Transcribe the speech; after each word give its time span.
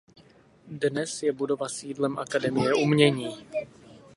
Dnes 0.85 1.19
je 1.23 1.31
budova 1.31 1.69
sídlem 1.69 2.19
Akademie 2.19 2.73
umění. 2.73 3.37